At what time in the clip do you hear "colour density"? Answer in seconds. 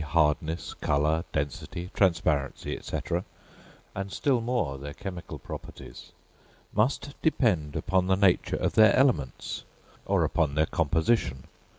0.73-1.91